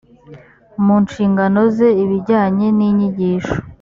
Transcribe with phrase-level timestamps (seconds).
[0.85, 3.55] mu nshingano ze ibijyanye n inyigisho